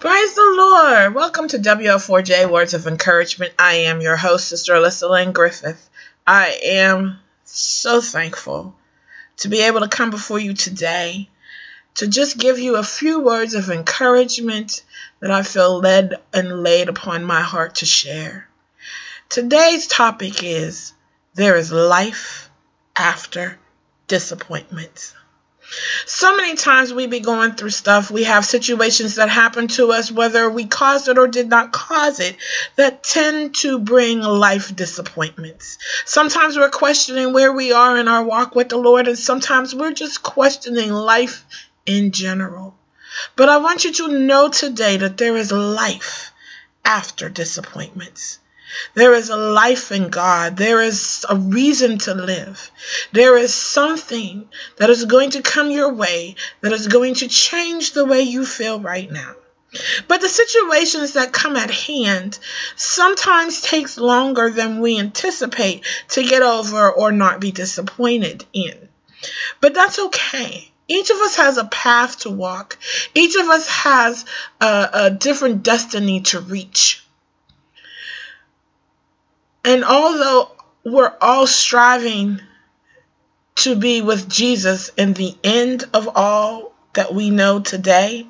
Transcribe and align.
Praise 0.00 0.32
the 0.32 0.54
Lord. 0.56 1.14
Welcome 1.14 1.48
to 1.48 1.58
WL4J 1.58 2.50
Words 2.50 2.72
of 2.72 2.86
Encouragement. 2.86 3.52
I 3.58 3.74
am 3.90 4.00
your 4.00 4.16
host, 4.16 4.48
Sister 4.48 4.72
Alyssa 4.72 5.10
Lynn 5.10 5.32
Griffith. 5.32 5.90
I 6.26 6.58
am 6.64 7.18
so 7.44 8.00
thankful 8.00 8.74
to 9.36 9.48
be 9.50 9.60
able 9.60 9.80
to 9.80 9.88
come 9.88 10.08
before 10.08 10.38
you 10.38 10.54
today 10.54 11.28
to 11.96 12.08
just 12.08 12.38
give 12.38 12.58
you 12.58 12.76
a 12.76 12.82
few 12.82 13.20
words 13.20 13.52
of 13.52 13.68
encouragement 13.68 14.82
that 15.20 15.30
I 15.30 15.42
feel 15.42 15.80
led 15.80 16.14
and 16.32 16.62
laid 16.62 16.88
upon 16.88 17.22
my 17.22 17.42
heart 17.42 17.74
to 17.76 17.84
share. 17.84 18.48
Today's 19.28 19.86
topic 19.86 20.42
is 20.42 20.94
There 21.34 21.56
is 21.56 21.72
life 21.72 22.48
after 22.96 23.58
disappointment. 24.06 25.14
So 26.04 26.36
many 26.36 26.56
times 26.56 26.92
we 26.92 27.06
be 27.06 27.20
going 27.20 27.52
through 27.52 27.70
stuff. 27.70 28.10
We 28.10 28.24
have 28.24 28.44
situations 28.44 29.14
that 29.14 29.28
happen 29.28 29.68
to 29.68 29.92
us, 29.92 30.10
whether 30.10 30.50
we 30.50 30.66
caused 30.66 31.08
it 31.08 31.16
or 31.16 31.28
did 31.28 31.48
not 31.48 31.72
cause 31.72 32.18
it, 32.18 32.36
that 32.76 33.04
tend 33.04 33.54
to 33.56 33.78
bring 33.78 34.20
life 34.20 34.74
disappointments. 34.74 35.78
Sometimes 36.04 36.56
we're 36.56 36.70
questioning 36.70 37.32
where 37.32 37.52
we 37.52 37.72
are 37.72 37.96
in 37.96 38.08
our 38.08 38.24
walk 38.24 38.56
with 38.56 38.68
the 38.68 38.78
Lord, 38.78 39.06
and 39.06 39.18
sometimes 39.18 39.74
we're 39.74 39.92
just 39.92 40.22
questioning 40.22 40.90
life 40.90 41.44
in 41.86 42.10
general. 42.10 42.74
But 43.36 43.48
I 43.48 43.58
want 43.58 43.84
you 43.84 43.92
to 43.92 44.08
know 44.08 44.48
today 44.48 44.96
that 44.96 45.18
there 45.18 45.36
is 45.36 45.52
life 45.52 46.32
after 46.84 47.28
disappointments. 47.28 48.39
There 48.94 49.14
is 49.14 49.30
a 49.30 49.36
life 49.36 49.92
in 49.92 50.08
God. 50.10 50.56
There 50.56 50.80
is 50.80 51.24
a 51.28 51.36
reason 51.36 51.98
to 51.98 52.14
live. 52.14 52.70
There 53.12 53.36
is 53.36 53.54
something 53.54 54.48
that 54.76 54.90
is 54.90 55.04
going 55.04 55.30
to 55.30 55.42
come 55.42 55.70
your 55.70 55.92
way 55.92 56.36
that 56.60 56.72
is 56.72 56.88
going 56.88 57.14
to 57.16 57.28
change 57.28 57.92
the 57.92 58.04
way 58.04 58.22
you 58.22 58.44
feel 58.44 58.80
right 58.80 59.10
now. 59.10 59.34
But 60.08 60.20
the 60.20 60.28
situations 60.28 61.12
that 61.12 61.32
come 61.32 61.56
at 61.56 61.70
hand 61.70 62.38
sometimes 62.74 63.60
takes 63.60 63.98
longer 63.98 64.50
than 64.50 64.80
we 64.80 64.98
anticipate 64.98 65.84
to 66.10 66.24
get 66.24 66.42
over 66.42 66.90
or 66.90 67.12
not 67.12 67.40
be 67.40 67.52
disappointed 67.52 68.44
in. 68.52 68.88
But 69.60 69.74
that's 69.74 69.98
okay. 69.98 70.70
Each 70.88 71.10
of 71.10 71.18
us 71.18 71.36
has 71.36 71.56
a 71.56 71.66
path 71.66 72.20
to 72.20 72.30
walk. 72.30 72.78
Each 73.14 73.36
of 73.36 73.48
us 73.48 73.68
has 73.68 74.24
a, 74.60 74.88
a 74.92 75.10
different 75.10 75.62
destiny 75.62 76.22
to 76.22 76.40
reach. 76.40 77.04
And 79.64 79.84
although 79.84 80.50
we're 80.84 81.14
all 81.20 81.46
striving 81.46 82.40
to 83.56 83.76
be 83.76 84.00
with 84.00 84.28
Jesus 84.28 84.90
in 84.96 85.12
the 85.12 85.36
end 85.44 85.84
of 85.92 86.08
all 86.16 86.72
that 86.94 87.14
we 87.14 87.30
know 87.30 87.60
today, 87.60 88.26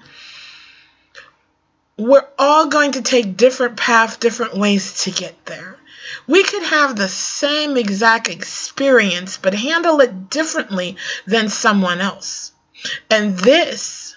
we're 1.97 2.27
all 2.39 2.67
going 2.67 2.93
to 2.93 3.03
take 3.03 3.37
different 3.37 3.77
paths, 3.77 4.17
different 4.17 4.57
ways 4.57 5.05
to 5.05 5.11
get 5.11 5.45
there. 5.47 5.77
We 6.27 6.43
could 6.43 6.65
have 6.65 6.97
the 6.97 7.09
same 7.09 7.77
exact 7.77 8.29
experience, 8.29 9.37
but 9.37 9.55
handle 9.55 10.01
it 10.01 10.31
differently 10.31 10.97
than 11.27 11.49
someone 11.49 12.01
else. 12.01 12.53
And 13.11 13.39
this 13.39 14.17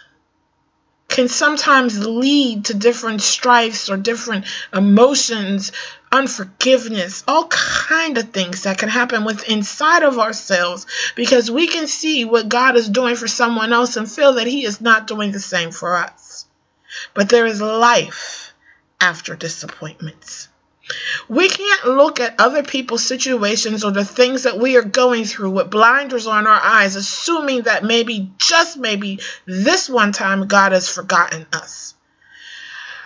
can 1.09 1.27
sometimes 1.27 2.05
lead 2.05 2.65
to 2.65 2.73
different 2.73 3.21
strifes 3.21 3.89
or 3.89 3.97
different 3.97 4.45
emotions 4.73 5.71
unforgiveness, 6.13 7.23
all 7.27 7.47
kind 7.47 8.19
of 8.19 8.29
things 8.29 8.63
that 8.63 8.77
can 8.77 8.87
happen 8.87 9.25
with 9.25 9.49
inside 9.49 10.03
of 10.03 10.19
ourselves 10.19 10.85
because 11.15 11.49
we 11.49 11.67
can 11.67 11.87
see 11.87 12.23
what 12.23 12.47
God 12.47 12.77
is 12.77 12.87
doing 12.87 13.15
for 13.15 13.27
someone 13.27 13.73
else 13.73 13.97
and 13.97 14.09
feel 14.09 14.33
that 14.33 14.45
he 14.45 14.63
is 14.63 14.79
not 14.79 15.07
doing 15.07 15.31
the 15.31 15.39
same 15.39 15.71
for 15.71 15.97
us. 15.97 16.45
But 17.15 17.29
there 17.29 17.47
is 17.47 17.61
life 17.61 18.53
after 19.01 19.35
disappointments. 19.35 20.49
We 21.27 21.49
can't 21.49 21.85
look 21.85 22.19
at 22.19 22.39
other 22.39 22.61
people's 22.61 23.05
situations 23.05 23.83
or 23.83 23.91
the 23.91 24.05
things 24.05 24.43
that 24.43 24.59
we 24.59 24.77
are 24.77 24.83
going 24.83 25.25
through 25.25 25.51
with 25.51 25.71
blinders 25.71 26.27
on 26.27 26.45
our 26.45 26.59
eyes, 26.61 26.95
assuming 26.95 27.63
that 27.63 27.83
maybe, 27.83 28.31
just 28.37 28.77
maybe, 28.77 29.19
this 29.45 29.89
one 29.89 30.11
time 30.11 30.45
God 30.45 30.73
has 30.73 30.87
forgotten 30.89 31.47
us. 31.53 31.95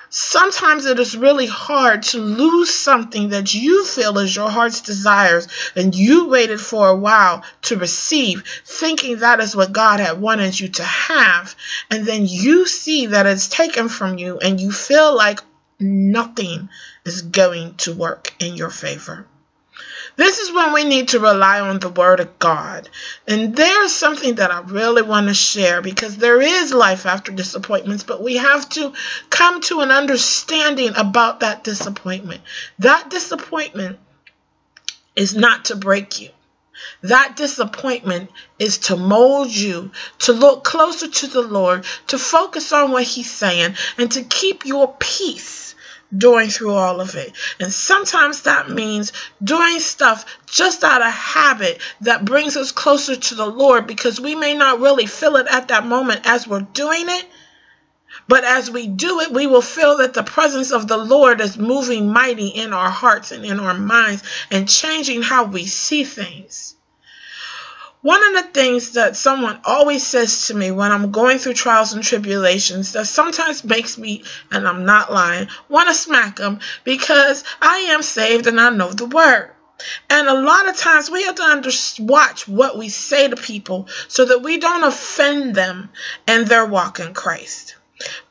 Sometimes 0.10 0.86
it 0.86 1.00
is 1.00 1.18
really 1.18 1.48
hard 1.48 2.04
to 2.04 2.20
lose 2.20 2.74
something 2.74 3.30
that 3.30 3.54
you 3.54 3.84
feel 3.84 4.18
is 4.20 4.36
your 4.36 4.50
heart's 4.50 4.82
desires 4.82 5.48
and 5.76 5.94
you 5.94 6.28
waited 6.28 6.62
for 6.62 6.88
a 6.88 6.96
while 6.96 7.44
to 7.64 7.76
receive, 7.76 8.44
thinking 8.66 9.18
that 9.18 9.42
is 9.42 9.56
what 9.56 9.74
God 9.74 10.00
had 10.00 10.22
wanted 10.22 10.58
you 10.60 10.70
to 10.70 10.84
have. 10.84 11.56
And 11.92 12.06
then 12.06 12.26
you 12.26 12.68
see 12.68 13.08
that 13.08 13.26
it's 13.26 13.50
taken 13.50 13.90
from 13.90 14.18
you 14.18 14.40
and 14.40 14.62
you 14.62 14.72
feel 14.72 15.16
like 15.16 15.42
nothing 15.80 16.70
is 17.06 17.22
going 17.22 17.76
to 17.76 17.94
work 17.94 18.34
in 18.40 18.56
your 18.56 18.70
favor. 18.70 19.26
This 20.18 20.40
is 20.40 20.52
when 20.52 20.74
we 20.74 20.84
need 20.84 21.10
to 21.10 21.20
rely 21.20 21.60
on 21.62 21.78
the 21.78 21.90
Word 21.90 22.20
of 22.20 22.40
God. 22.40 22.90
And 23.28 23.56
there's 23.56 23.94
something 23.94 24.36
that 24.36 24.52
I 24.52 24.62
really 24.62 25.04
want 25.04 25.28
to 25.28 25.36
share 25.36 25.82
because 25.84 26.18
there 26.18 26.42
is 26.42 26.74
life 26.74 27.06
after 27.06 27.32
disappointments, 27.32 28.04
but 28.04 28.24
we 28.24 28.38
have 28.38 28.68
to 28.70 28.94
come 29.30 29.62
to 29.62 29.82
an 29.82 29.92
understanding 29.92 30.92
about 30.98 31.42
that 31.42 31.64
disappointment. 31.64 32.42
That 32.80 33.12
disappointment 33.12 34.00
is 35.16 35.36
not 35.36 35.66
to 35.66 35.76
break 35.76 36.20
you. 36.20 36.30
That 37.04 37.36
disappointment 37.36 38.32
is 38.58 38.80
to 38.80 38.98
mold 38.98 39.50
you, 39.50 39.92
to 40.20 40.34
look 40.34 40.64
closer 40.64 41.08
to 41.08 41.28
the 41.28 41.44
Lord, 41.44 41.86
to 42.08 42.18
focus 42.18 42.74
on 42.74 42.92
what 42.92 43.04
He's 43.04 43.30
saying, 43.30 43.76
and 44.00 44.12
to 44.14 44.24
keep 44.24 44.66
your 44.66 44.96
peace 45.00 45.76
doing 46.16 46.50
through 46.50 46.74
all 46.74 47.02
of 47.02 47.16
it. 47.16 47.34
And 47.60 47.72
sometimes 47.72 48.44
that 48.44 48.70
means 48.70 49.12
doing 49.44 49.80
stuff 49.80 50.26
just 50.46 50.84
out 50.84 51.02
of 51.02 51.12
habit 51.12 51.82
that 52.02 52.26
brings 52.26 52.56
us 52.56 52.72
closer 52.72 53.16
to 53.16 53.36
the 53.36 53.46
Lord 53.46 53.88
because 53.88 54.20
we 54.20 54.36
may 54.36 54.54
not 54.54 54.80
really 54.80 55.06
feel 55.06 55.36
it 55.36 55.48
at 55.48 55.70
that 55.70 55.86
moment 55.86 56.22
as 56.26 56.48
we're 56.48 56.62
doing 56.62 57.06
it. 57.08 57.26
But 58.28 58.44
as 58.44 58.72
we 58.72 58.88
do 58.88 59.20
it, 59.22 59.32
we 59.32 59.48
will 59.48 59.62
feel 59.62 59.98
that 59.98 60.14
the 60.14 60.24
presence 60.24 60.72
of 60.72 60.88
the 60.88 60.98
Lord 60.98 61.40
is 61.42 61.58
moving 61.58 62.12
mighty 62.12 62.48
in 62.48 62.74
our 62.74 62.90
hearts 62.90 63.32
and 63.32 63.46
in 63.46 63.60
our 63.60 63.74
minds 63.74 64.24
and 64.50 64.68
changing 64.68 65.22
how 65.22 65.46
we 65.46 65.66
see 65.66 66.04
things. 66.04 66.76
One 68.02 68.24
of 68.28 68.44
the 68.44 68.52
things 68.52 68.92
that 68.92 69.16
someone 69.16 69.60
always 69.66 70.06
says 70.06 70.48
to 70.48 70.54
me 70.54 70.70
when 70.72 70.92
I'm 70.92 71.12
going 71.12 71.40
through 71.40 71.56
trials 71.56 71.94
and 71.94 72.04
tribulations 72.04 72.94
that 72.94 73.08
sometimes 73.08 73.64
makes 73.64 73.98
me, 73.98 74.24
and 74.52 74.68
I'm 74.68 74.86
not 74.86 75.12
lying, 75.12 75.48
want 75.68 75.90
to 75.90 75.96
smack 75.96 76.36
them 76.36 76.60
because 76.84 77.44
I 77.62 77.78
am 77.90 78.04
saved 78.04 78.46
and 78.46 78.62
I 78.62 78.70
know 78.70 78.92
the 78.92 79.08
word. 79.08 79.52
And 80.10 80.28
a 80.28 80.42
lot 80.42 80.68
of 80.68 80.78
times 80.78 81.10
we 81.10 81.24
have 81.24 81.36
to 81.36 81.44
under, 81.44 81.72
watch 82.00 82.48
what 82.48 82.78
we 82.78 82.90
say 82.90 83.28
to 83.28 83.36
people 83.36 83.88
so 84.08 84.26
that 84.26 84.44
we 84.44 84.60
don't 84.60 84.84
offend 84.84 85.56
them 85.56 85.90
in 86.28 86.46
their 86.46 86.66
walk 86.66 87.00
in 87.00 87.14
Christ. 87.14 87.76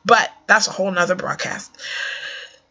But 0.05 0.31
that's 0.47 0.67
a 0.67 0.71
whole 0.71 0.91
nother 0.91 1.15
broadcast. 1.15 1.71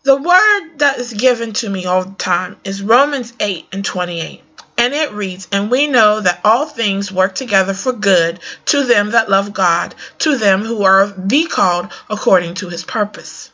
The 0.02 0.16
word 0.16 0.78
that 0.78 0.98
is 0.98 1.12
given 1.12 1.52
to 1.54 1.68
me 1.68 1.84
all 1.84 2.04
the 2.04 2.14
time 2.14 2.56
is 2.64 2.82
Romans 2.82 3.32
8 3.40 3.66
and 3.72 3.84
28. 3.84 4.42
And 4.78 4.92
it 4.92 5.12
reads, 5.12 5.48
And 5.50 5.70
we 5.70 5.86
know 5.86 6.20
that 6.20 6.40
all 6.44 6.66
things 6.66 7.10
work 7.10 7.34
together 7.34 7.72
for 7.72 7.92
good 7.92 8.40
to 8.66 8.84
them 8.84 9.12
that 9.12 9.30
love 9.30 9.54
God, 9.54 9.94
to 10.18 10.36
them 10.36 10.62
who 10.62 10.84
are 10.84 11.06
the 11.06 11.46
called 11.46 11.90
according 12.10 12.54
to 12.56 12.68
his 12.68 12.84
purpose. 12.84 13.50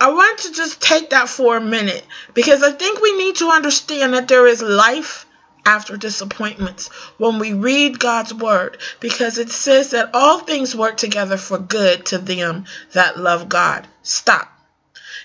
I 0.00 0.10
want 0.10 0.40
to 0.40 0.52
just 0.52 0.82
take 0.82 1.10
that 1.10 1.28
for 1.28 1.56
a 1.56 1.60
minute 1.60 2.04
because 2.34 2.64
I 2.64 2.72
think 2.72 3.00
we 3.00 3.16
need 3.16 3.36
to 3.36 3.50
understand 3.50 4.14
that 4.14 4.26
there 4.26 4.48
is 4.48 4.60
life 4.60 5.26
after 5.64 5.96
disappointments 5.96 6.88
when 7.18 7.38
we 7.38 7.52
read 7.52 8.00
God's 8.00 8.34
word 8.34 8.78
because 8.98 9.38
it 9.38 9.50
says 9.50 9.90
that 9.90 10.10
all 10.12 10.40
things 10.40 10.74
work 10.74 10.96
together 10.96 11.36
for 11.36 11.56
good 11.56 12.06
to 12.06 12.18
them 12.18 12.64
that 12.94 13.16
love 13.16 13.48
God. 13.48 13.86
Stop. 14.02 14.52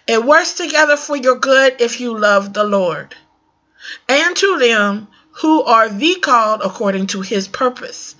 It 0.06 0.24
works 0.24 0.54
together 0.54 0.96
for 0.96 1.16
your 1.16 1.40
good 1.40 1.82
if 1.82 2.00
you 2.00 2.16
love 2.16 2.54
the 2.54 2.64
Lord 2.64 3.16
and 4.08 4.36
to 4.36 4.60
them 4.60 5.08
who 5.32 5.64
are 5.64 5.90
the 5.90 6.16
called 6.16 6.62
according 6.64 7.08
to 7.08 7.22
his 7.22 7.48
purpose. 7.48 8.16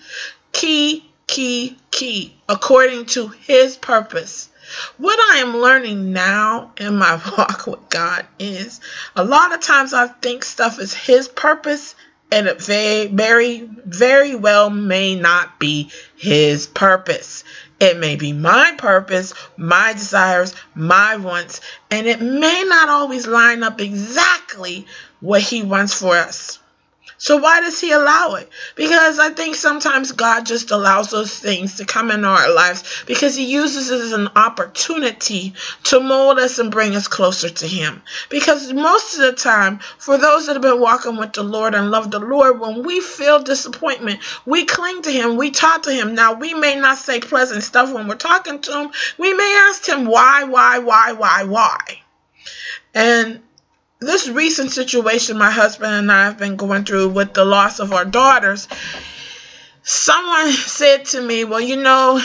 Key, 0.52 1.04
key, 1.26 1.78
key, 1.92 2.36
according 2.48 3.06
to 3.06 3.28
his 3.28 3.76
purpose. 3.76 4.50
What 4.98 5.18
I 5.32 5.38
am 5.38 5.58
learning 5.58 6.12
now 6.14 6.74
in 6.78 6.98
my 6.98 7.22
walk 7.38 7.68
with 7.68 7.90
God 7.90 8.26
is 8.38 8.82
a 9.16 9.24
lot 9.24 9.54
of 9.54 9.62
times 9.62 9.94
I 9.94 10.08
think 10.08 10.44
stuff 10.44 10.80
is 10.80 10.94
his 10.94 11.28
purpose 11.28 11.96
and 12.32 12.48
it 12.48 12.62
very, 12.62 13.08
very, 13.08 13.70
very 13.86 14.36
well 14.36 14.70
may 14.70 15.16
not 15.16 15.60
be 15.60 15.90
his 16.18 16.68
purpose. 16.68 17.44
It 17.80 17.98
may 17.98 18.16
be 18.16 18.34
my 18.34 18.74
purpose, 18.78 19.34
my 19.56 19.94
desires, 19.94 20.54
my 20.76 21.16
wants, 21.18 21.62
and 21.90 22.08
it 22.08 22.22
may 22.22 22.64
not 22.68 22.90
always 22.90 23.28
line 23.28 23.64
up 23.64 23.80
exactly 23.80 24.86
what 25.20 25.42
he 25.42 25.64
wants 25.64 25.94
for 25.94 26.16
us. 26.16 26.60
So 27.20 27.38
why 27.38 27.62
does 27.62 27.82
he 27.82 27.92
allow 27.92 28.36
it? 28.36 28.48
Because 28.76 29.18
I 29.18 29.32
think 29.32 29.56
sometimes 29.56 30.12
God 30.12 30.46
just 30.46 30.70
allows 30.70 31.10
those 31.10 31.38
things 31.38 31.78
to 31.78 31.86
come 31.86 32.12
into 32.12 32.28
our 32.28 32.54
lives 32.54 33.04
because 33.08 33.36
he 33.36 33.46
uses 33.46 33.90
it 33.90 34.02
as 34.02 34.12
an 34.12 34.30
opportunity 34.36 35.56
to 35.86 36.00
mold 36.00 36.38
us 36.38 36.60
and 36.60 36.70
bring 36.72 36.96
us 36.96 37.08
closer 37.08 37.50
to 37.50 37.68
him. 37.68 38.04
Because 38.30 38.72
most 38.72 39.16
of 39.16 39.22
the 39.22 39.34
time, 39.34 39.80
for 39.98 40.18
those 40.18 40.46
that 40.46 40.54
have 40.54 40.62
been 40.62 40.80
walking 40.80 41.18
with 41.18 41.34
the 41.34 41.44
Lord 41.44 41.74
and 41.74 41.90
love 41.90 42.12
the 42.12 42.20
Lord, 42.20 42.60
when 42.60 42.84
we 42.84 43.02
feel 43.02 43.42
disappointment, 43.42 44.20
we 44.46 44.66
cling 44.66 45.02
to 45.02 45.12
him, 45.12 45.38
we 45.38 45.50
talk 45.50 45.84
to 45.84 45.92
him. 45.92 46.14
Now, 46.14 46.34
we 46.34 46.54
may 46.54 46.76
not 46.76 47.00
say 47.00 47.20
pleasant 47.20 47.64
stuff 47.64 47.92
when 47.92 48.08
we're 48.08 48.16
talking 48.16 48.60
to 48.60 48.82
him. 48.82 48.92
We 49.18 49.34
may 49.34 49.68
ask 49.70 49.88
him 49.88 50.06
why, 50.06 50.44
why, 50.44 50.80
why, 50.80 51.14
why, 51.14 51.46
why. 51.46 51.80
And 52.94 53.42
this 54.00 54.28
recent 54.30 54.72
situation 54.72 55.38
my 55.38 55.52
husband 55.52 55.94
and 55.94 56.12
I 56.12 56.26
have 56.26 56.38
been 56.38 56.56
going 56.56 56.86
through 56.86 57.10
with 57.10 57.34
the 57.34 57.46
loss 57.46 57.80
of 57.80 57.94
our 57.94 58.06
daughters, 58.06 58.68
someone 59.84 60.52
said 60.52 61.06
to 61.06 61.22
me, 61.22 61.46
Well, 61.46 61.62
you 61.62 61.78
know, 61.78 62.22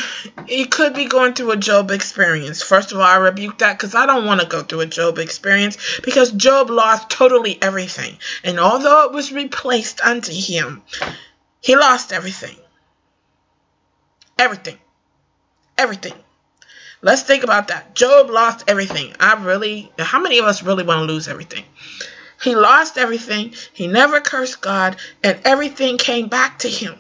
you 0.47 0.67
could 0.67 0.95
be 0.95 1.07
going 1.07 1.33
through 1.35 1.53
a 1.53 1.57
Job 1.57 1.91
experience. 1.91 2.63
First 2.63 2.93
of 2.93 2.99
all, 2.99 3.05
I 3.05 3.17
rebuke 3.17 3.59
that 3.59 3.79
because 3.79 3.95
I 3.95 4.07
don't 4.07 4.27
want 4.27 4.41
to 4.41 4.47
go 4.47 4.63
through 4.63 4.81
a 4.81 4.87
Job 4.87 5.19
experience 5.19 5.79
because 6.03 6.31
Job 6.33 6.69
lost 6.71 7.09
totally 7.09 7.61
everything. 7.63 8.19
And 8.45 8.59
although 8.59 9.07
it 9.07 9.13
was 9.13 9.33
replaced 9.33 10.01
unto 10.01 10.33
him, 10.33 10.83
he 11.61 11.77
lost 11.77 12.13
everything. 12.13 12.57
Everything. 14.39 14.79
Everything. 15.79 16.15
Let's 17.05 17.23
think 17.23 17.43
about 17.43 17.69
that. 17.69 17.97
Job 17.97 18.31
lost 18.31 18.65
everything. 18.69 19.13
I 19.19 19.35
really, 19.43 19.91
how 19.99 20.21
many 20.21 20.39
of 20.39 20.45
us 20.45 20.63
really 20.63 20.85
want 20.85 21.01
to 21.01 21.13
lose 21.13 21.27
everything? 21.27 21.65
He 22.41 22.55
lost 22.55 22.97
everything. 22.97 23.55
He 23.73 23.89
never 23.89 24.21
cursed 24.21 24.61
God, 24.61 24.97
and 25.23 25.39
everything 25.45 25.99
came 25.99 26.29
back 26.29 26.61
to 26.61 26.69
him. 26.69 26.95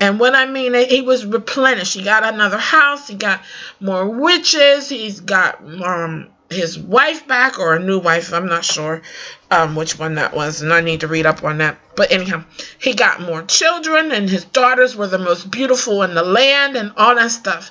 And 0.00 0.18
what 0.18 0.34
I 0.34 0.46
mean, 0.46 0.74
is 0.74 0.86
he 0.86 1.02
was 1.02 1.26
replenished. 1.26 1.94
He 1.94 2.02
got 2.02 2.24
another 2.24 2.58
house. 2.58 3.06
He 3.06 3.14
got 3.14 3.42
more 3.80 4.08
witches. 4.08 4.88
He's 4.88 5.20
got 5.20 5.62
um, 5.82 6.28
his 6.50 6.78
wife 6.78 7.26
back, 7.26 7.58
or 7.58 7.74
a 7.74 7.80
new 7.80 7.98
wife. 7.98 8.32
I'm 8.32 8.46
not 8.46 8.64
sure 8.64 9.02
um, 9.50 9.76
which 9.76 9.98
one 9.98 10.14
that 10.14 10.34
was, 10.34 10.62
and 10.62 10.72
I 10.72 10.80
need 10.80 11.00
to 11.00 11.08
read 11.08 11.26
up 11.26 11.44
on 11.44 11.58
that. 11.58 11.78
But 11.96 12.12
anyhow, 12.12 12.44
he 12.78 12.94
got 12.94 13.20
more 13.20 13.42
children, 13.42 14.10
and 14.10 14.28
his 14.28 14.44
daughters 14.44 14.96
were 14.96 15.06
the 15.06 15.18
most 15.18 15.50
beautiful 15.50 16.02
in 16.02 16.14
the 16.14 16.22
land, 16.22 16.76
and 16.76 16.92
all 16.96 17.14
that 17.14 17.30
stuff. 17.30 17.70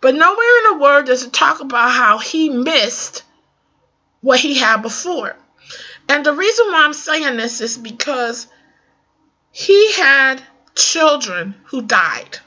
But 0.00 0.14
nowhere 0.14 0.58
in 0.58 0.64
the 0.70 0.82
word 0.84 1.06
does 1.06 1.24
it 1.24 1.32
talk 1.32 1.60
about 1.60 1.90
how 1.90 2.18
he 2.18 2.48
missed 2.48 3.22
what 4.20 4.40
he 4.40 4.54
had 4.58 4.82
before. 4.82 5.36
And 6.08 6.24
the 6.24 6.32
reason 6.32 6.66
why 6.68 6.84
I'm 6.84 6.94
saying 6.94 7.36
this 7.36 7.60
is 7.60 7.76
because 7.76 8.46
he 9.50 9.92
had 9.92 10.42
children 10.74 11.54
who 11.66 11.82
died. 11.82 12.38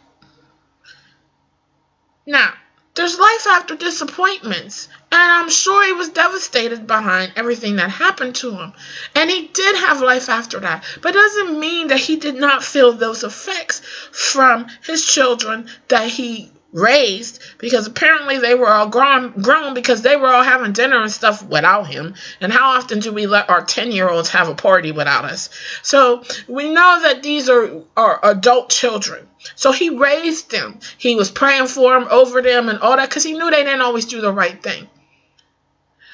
Now, 2.26 2.54
there's 2.94 3.18
life 3.18 3.48
after 3.48 3.76
disappointments, 3.76 4.90
and 5.12 5.32
I'm 5.32 5.50
sure 5.50 5.86
he 5.86 5.94
was 5.94 6.10
devastated 6.10 6.88
behind 6.88 7.34
everything 7.36 7.78
that 7.78 7.90
happened 7.90 8.36
to 8.36 8.52
him. 8.52 8.74
And 9.16 9.30
he 9.30 9.48
did 9.48 9.76
have 9.78 10.02
life 10.02 10.28
after 10.28 10.60
that, 10.60 10.84
but 11.02 11.14
doesn't 11.14 11.60
mean 11.60 11.88
that 11.88 12.00
he 12.00 12.18
did 12.18 12.36
not 12.36 12.64
feel 12.64 12.92
those 12.92 13.24
effects 13.24 13.80
from 14.12 14.68
his 14.84 15.06
children 15.06 15.70
that 15.88 16.10
he 16.10 16.52
raised 16.74 17.42
because 17.58 17.88
apparently 17.88 18.38
they 18.38 18.56
were 18.56 18.70
all 18.70 18.88
grown 18.88 19.32
grown 19.42 19.74
because 19.74 20.02
they 20.02 20.16
were 20.16 20.28
all 20.28 20.44
having 20.44 20.72
dinner 20.72 21.02
and 21.02 21.12
stuff 21.12 21.44
without 21.44 21.88
him. 21.88 22.16
And 22.40 22.52
how 22.52 22.78
often 22.78 23.00
do 23.00 23.12
we 23.12 23.28
let 23.28 23.50
our 23.50 23.64
10 23.64 23.92
year 23.92 24.10
olds 24.10 24.30
have 24.30 24.48
a 24.48 24.56
party 24.56 24.92
without 24.92 25.26
us? 25.26 25.50
So 25.82 26.24
we 26.48 26.72
know 26.72 27.00
that 27.04 27.24
these 27.24 27.50
are 27.50 27.84
are 27.98 28.20
adult 28.24 28.70
children. 28.70 29.28
So 29.56 29.72
he 29.72 29.90
raised 29.90 30.52
them. 30.52 30.80
He 30.98 31.16
was 31.16 31.32
praying 31.32 31.68
for 31.68 31.94
them 31.94 32.08
over 32.10 32.42
them 32.42 32.70
and 32.70 32.80
all 32.80 32.96
that 32.96 33.10
because 33.10 33.24
he 33.24 33.34
knew 33.34 33.50
they 33.50 33.64
didn't 33.64 33.82
always 33.82 34.06
do 34.06 34.22
the 34.22 34.32
right 34.32 34.62
thing. 34.62 34.88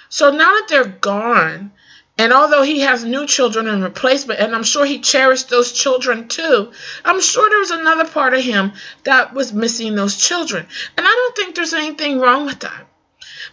So 0.09 0.31
now 0.31 0.37
that 0.45 0.67
they're 0.69 0.85
gone 0.85 1.71
and 2.17 2.33
although 2.33 2.63
he 2.63 2.79
has 2.79 3.03
new 3.03 3.27
children 3.27 3.67
in 3.67 3.83
replacement, 3.83 4.39
and 4.39 4.55
I'm 4.55 4.63
sure 4.63 4.85
he 4.85 4.99
cherished 4.99 5.49
those 5.49 5.71
children 5.71 6.27
too, 6.27 6.71
I'm 7.05 7.21
sure 7.21 7.47
there 7.47 7.59
was 7.59 7.71
another 7.71 8.05
part 8.05 8.33
of 8.33 8.43
him 8.43 8.73
that 9.03 9.33
was 9.33 9.53
missing 9.53 9.93
those 9.93 10.17
children. 10.17 10.65
And 10.97 11.05
I 11.05 11.09
don't 11.09 11.35
think 11.35 11.55
there's 11.55 11.73
anything 11.73 12.19
wrong 12.19 12.47
with 12.47 12.61
that. 12.61 12.87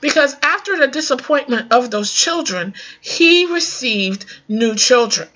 Because 0.00 0.34
after 0.42 0.78
the 0.78 0.88
disappointment 0.88 1.72
of 1.72 1.90
those 1.90 2.12
children, 2.12 2.74
he 3.02 3.44
received 3.46 4.24
new 4.48 4.74
children. 4.74 5.28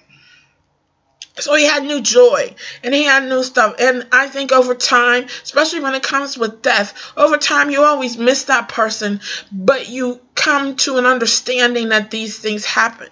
So 1.36 1.54
he 1.54 1.64
had 1.64 1.84
new 1.84 2.00
joy 2.00 2.54
and 2.82 2.94
he 2.94 3.04
had 3.04 3.28
new 3.28 3.44
stuff. 3.44 3.76
And 3.78 4.06
I 4.10 4.26
think 4.26 4.52
over 4.52 4.74
time, 4.74 5.26
especially 5.42 5.80
when 5.80 5.94
it 5.94 6.02
comes 6.02 6.36
with 6.36 6.62
death, 6.62 7.12
over 7.16 7.36
time 7.36 7.70
you 7.70 7.84
always 7.84 8.16
miss 8.16 8.44
that 8.44 8.68
person, 8.68 9.20
but 9.52 9.88
you 9.88 10.20
come 10.34 10.76
to 10.76 10.96
an 10.96 11.06
understanding 11.06 11.90
that 11.90 12.10
these 12.10 12.38
things 12.38 12.64
happen. 12.64 13.08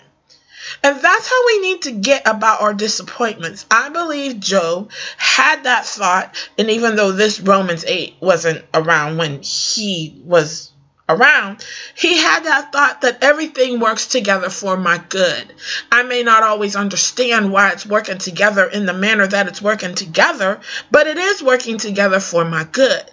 And 0.82 1.00
that's 1.00 1.28
how 1.28 1.46
we 1.46 1.60
need 1.60 1.82
to 1.82 1.92
get 1.92 2.26
about 2.26 2.60
our 2.60 2.74
disappointments. 2.74 3.66
I 3.70 3.88
believe 3.90 4.40
Job 4.40 4.90
had 5.16 5.64
that 5.64 5.86
thought, 5.86 6.50
and 6.58 6.70
even 6.70 6.96
though 6.96 7.12
this 7.12 7.40
Romans 7.40 7.84
8 7.86 8.16
wasn't 8.20 8.64
around 8.74 9.16
when 9.16 9.42
he 9.42 10.20
was 10.24 10.72
around, 11.08 11.64
he 11.94 12.18
had 12.18 12.44
that 12.44 12.72
thought 12.72 13.02
that 13.02 13.22
everything 13.22 13.78
works 13.78 14.06
together 14.06 14.50
for 14.50 14.76
my 14.76 14.98
good. 15.08 15.54
I 15.92 16.02
may 16.02 16.22
not 16.22 16.42
always 16.42 16.74
understand 16.74 17.52
why 17.52 17.70
it's 17.70 17.86
working 17.86 18.18
together 18.18 18.64
in 18.64 18.86
the 18.86 18.92
manner 18.92 19.26
that 19.26 19.46
it's 19.46 19.62
working 19.62 19.94
together, 19.94 20.60
but 20.90 21.06
it 21.06 21.16
is 21.16 21.42
working 21.42 21.78
together 21.78 22.18
for 22.20 22.44
my 22.44 22.64
good. 22.64 23.04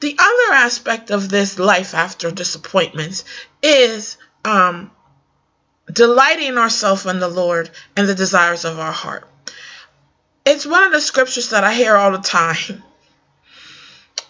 The 0.00 0.16
other 0.18 0.54
aspect 0.54 1.10
of 1.10 1.30
this 1.30 1.58
life 1.58 1.94
after 1.94 2.30
disappointments 2.30 3.24
is 3.62 4.18
um, 4.44 4.90
delighting 5.90 6.58
ourselves 6.58 7.06
in 7.06 7.20
the 7.20 7.28
Lord 7.28 7.70
and 7.96 8.08
the 8.08 8.14
desires 8.14 8.64
of 8.64 8.78
our 8.78 8.92
heart. 8.92 9.28
It's 10.44 10.66
one 10.66 10.84
of 10.84 10.92
the 10.92 11.00
scriptures 11.00 11.50
that 11.50 11.64
I 11.64 11.74
hear 11.74 11.96
all 11.96 12.12
the 12.12 12.18
time. 12.18 12.82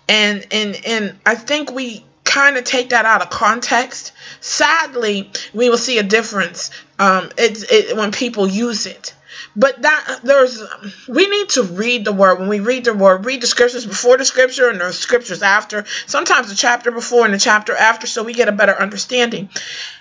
And 0.09 0.47
and 0.51 0.81
and 0.85 1.19
I 1.25 1.37
think 1.37 1.73
we 1.73 2.05
kind 2.25 2.57
of 2.57 2.65
take 2.65 2.91
that 2.91 3.05
out 3.05 3.23
of 3.23 3.31
context. 3.31 4.13
Sadly, 4.41 5.31
we 5.55 5.71
will 5.71 5.79
see 5.79 5.99
a 5.99 6.03
difference 6.03 6.71
um, 6.99 7.31
it's 7.37 7.63
it, 7.65 7.97
when 7.97 8.13
people 8.13 8.47
use 8.47 8.87
it. 8.87 9.15
But 9.57 9.83
that 9.83 10.21
there's 10.23 10.63
we 11.09 11.29
need 11.29 11.49
to 11.51 11.63
read 11.63 12.05
the 12.05 12.13
word 12.13 12.39
when 12.39 12.49
we 12.49 12.61
read 12.61 12.85
the 12.85 12.95
word, 12.95 13.25
read 13.25 13.43
the 13.43 13.47
scriptures 13.47 13.85
before 13.85 14.17
the 14.17 14.25
scripture 14.25 14.69
and 14.69 14.81
the 14.81 14.93
scriptures 14.93 15.43
after. 15.43 15.85
Sometimes 16.07 16.49
the 16.49 16.55
chapter 16.55 16.91
before 16.91 17.25
and 17.25 17.35
the 17.35 17.39
chapter 17.39 17.75
after, 17.75 18.07
so 18.07 18.23
we 18.23 18.35
get 18.35 18.49
a 18.49 18.53
better 18.53 18.75
understanding. 18.75 19.51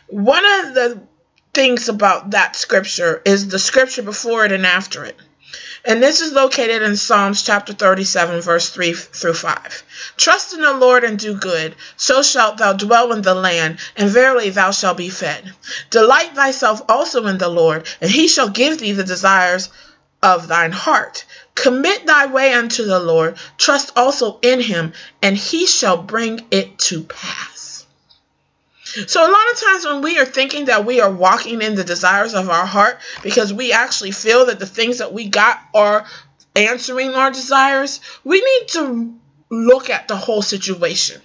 One 0.07 0.45
of 0.45 0.73
the 0.73 1.01
things 1.53 1.89
about 1.89 2.31
that 2.31 2.55
scripture 2.55 3.21
is 3.25 3.49
the 3.49 3.59
scripture 3.59 4.03
before 4.03 4.45
it 4.45 4.51
and 4.51 4.65
after 4.65 5.03
it. 5.03 5.17
And 5.83 6.01
this 6.01 6.21
is 6.21 6.31
located 6.31 6.83
in 6.83 6.95
Psalms 6.95 7.41
chapter 7.43 7.73
37, 7.73 8.41
verse 8.41 8.69
3 8.69 8.93
through 8.93 9.33
5. 9.33 9.83
Trust 10.15 10.53
in 10.53 10.61
the 10.61 10.73
Lord 10.73 11.03
and 11.03 11.17
do 11.17 11.33
good, 11.33 11.75
so 11.97 12.21
shalt 12.21 12.57
thou 12.57 12.73
dwell 12.73 13.11
in 13.11 13.23
the 13.23 13.33
land, 13.33 13.79
and 13.97 14.09
verily 14.09 14.51
thou 14.51 14.71
shalt 14.71 14.97
be 14.97 15.09
fed. 15.09 15.53
Delight 15.89 16.35
thyself 16.35 16.83
also 16.87 17.25
in 17.25 17.37
the 17.39 17.49
Lord, 17.49 17.87
and 17.99 18.11
he 18.11 18.27
shall 18.27 18.49
give 18.49 18.77
thee 18.77 18.91
the 18.91 19.03
desires 19.03 19.69
of 20.21 20.47
thine 20.47 20.71
heart. 20.71 21.25
Commit 21.55 22.05
thy 22.05 22.27
way 22.27 22.53
unto 22.53 22.85
the 22.85 22.99
Lord, 22.99 23.37
trust 23.57 23.91
also 23.95 24.39
in 24.41 24.61
him, 24.61 24.93
and 25.21 25.35
he 25.35 25.65
shall 25.65 25.97
bring 25.97 26.45
it 26.51 26.77
to 26.77 27.03
pass. 27.03 27.85
So, 29.07 29.21
a 29.21 29.31
lot 29.31 29.51
of 29.53 29.59
times 29.59 29.85
when 29.85 30.01
we 30.01 30.19
are 30.19 30.25
thinking 30.25 30.65
that 30.65 30.85
we 30.85 30.99
are 30.99 31.11
walking 31.11 31.61
in 31.61 31.75
the 31.75 31.83
desires 31.83 32.33
of 32.33 32.49
our 32.49 32.65
heart 32.65 32.99
because 33.23 33.53
we 33.53 33.71
actually 33.71 34.11
feel 34.11 34.47
that 34.47 34.59
the 34.59 34.65
things 34.65 34.97
that 34.97 35.13
we 35.13 35.29
got 35.29 35.61
are 35.73 36.05
answering 36.55 37.13
our 37.13 37.31
desires, 37.31 38.01
we 38.25 38.41
need 38.41 38.67
to 38.69 39.13
look 39.49 39.89
at 39.89 40.07
the 40.07 40.15
whole 40.17 40.41
situation. 40.41 41.21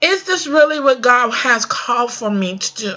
Is 0.00 0.24
this 0.24 0.46
really 0.46 0.80
what 0.80 1.00
God 1.00 1.30
has 1.30 1.64
called 1.64 2.12
for 2.12 2.30
me 2.30 2.58
to 2.58 2.74
do? 2.74 2.96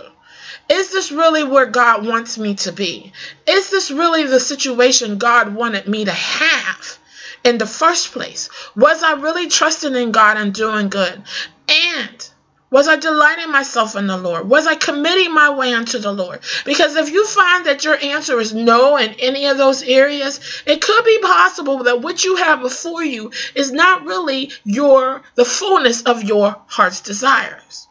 Is 0.70 0.92
this 0.92 1.12
really 1.12 1.44
where 1.44 1.66
God 1.66 2.06
wants 2.06 2.38
me 2.38 2.56
to 2.56 2.72
be? 2.72 3.12
Is 3.46 3.70
this 3.70 3.92
really 3.92 4.24
the 4.24 4.40
situation 4.40 5.18
God 5.18 5.54
wanted 5.54 5.88
me 5.88 6.06
to 6.06 6.12
have 6.12 6.98
in 7.44 7.58
the 7.58 7.66
first 7.66 8.12
place? 8.12 8.50
Was 8.76 9.04
I 9.04 9.14
really 9.14 9.48
trusting 9.48 9.96
in 9.96 10.12
God 10.12 10.38
and 10.38 10.54
doing 10.54 10.90
good? 10.90 11.22
And 11.68 12.30
was 12.72 12.88
I 12.88 12.96
delighting 12.96 13.52
myself 13.52 13.96
in 13.96 14.08
the 14.08 14.18
Lord? 14.18 14.50
Was 14.50 14.66
I 14.66 14.76
committing 14.76 15.34
my 15.34 15.52
way 15.52 15.74
unto 15.74 16.00
the 16.00 16.14
Lord? 16.14 16.40
Because 16.66 16.96
if 16.96 17.12
you 17.12 17.28
find 17.28 17.66
that 17.68 17.84
your 17.84 17.98
answer 18.02 18.40
is 18.40 18.54
no 18.54 18.98
in 18.98 19.14
any 19.20 19.46
of 19.48 19.58
those 19.58 19.84
areas, 19.84 20.40
it 20.66 20.82
could 20.82 21.06
be 21.06 21.20
possible 21.20 21.84
that 21.84 22.02
what 22.02 22.24
you 22.24 22.38
have 22.38 22.62
before 22.62 23.04
you 23.04 23.32
is 23.56 23.72
not 23.72 24.06
really 24.06 24.52
your 24.64 25.22
the 25.36 25.46
fullness 25.46 26.04
of 26.04 26.24
your 26.24 26.58
heart's 26.68 27.02
desires. 27.02 27.88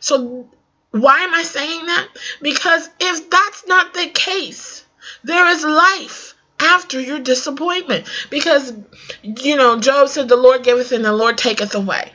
So 0.00 0.48
why 0.90 1.20
am 1.20 1.34
I 1.34 1.42
saying 1.42 1.86
that? 1.86 2.08
Because 2.40 2.88
if 3.00 3.30
that's 3.30 3.66
not 3.66 3.94
the 3.94 4.08
case, 4.08 4.84
There 5.24 5.48
is 5.48 5.64
life 5.64 6.34
after 6.58 7.00
your 7.00 7.18
disappointment. 7.18 8.06
Because, 8.30 8.72
you 9.22 9.56
know, 9.56 9.78
Job 9.78 10.08
said, 10.08 10.28
The 10.28 10.36
Lord 10.36 10.62
giveth 10.62 10.92
and 10.92 11.04
the 11.04 11.12
Lord 11.12 11.38
taketh 11.38 11.74
away. 11.74 12.12